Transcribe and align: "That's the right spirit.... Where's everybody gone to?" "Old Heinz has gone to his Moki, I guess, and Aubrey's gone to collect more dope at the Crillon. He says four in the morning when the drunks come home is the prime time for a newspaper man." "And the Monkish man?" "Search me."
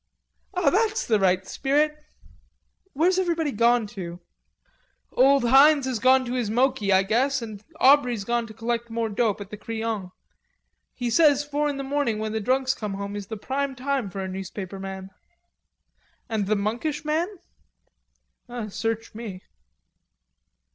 "That's 0.55 1.05
the 1.05 1.19
right 1.19 1.45
spirit.... 1.45 1.95
Where's 2.93 3.19
everybody 3.19 3.51
gone 3.51 3.85
to?" 3.93 4.19
"Old 5.11 5.43
Heinz 5.47 5.85
has 5.85 5.99
gone 5.99 6.25
to 6.25 6.33
his 6.33 6.49
Moki, 6.49 6.91
I 6.91 7.03
guess, 7.03 7.39
and 7.43 7.63
Aubrey's 7.79 8.23
gone 8.23 8.47
to 8.47 8.53
collect 8.55 8.89
more 8.89 9.09
dope 9.09 9.39
at 9.41 9.51
the 9.51 9.57
Crillon. 9.57 10.09
He 10.95 11.11
says 11.11 11.43
four 11.45 11.69
in 11.69 11.77
the 11.77 11.83
morning 11.83 12.17
when 12.17 12.31
the 12.31 12.41
drunks 12.41 12.73
come 12.73 12.95
home 12.95 13.15
is 13.15 13.27
the 13.27 13.37
prime 13.37 13.75
time 13.75 14.09
for 14.09 14.21
a 14.21 14.27
newspaper 14.27 14.79
man." 14.79 15.11
"And 16.27 16.47
the 16.47 16.55
Monkish 16.55 17.05
man?" 17.05 17.37
"Search 18.71 19.13
me." 19.13 19.43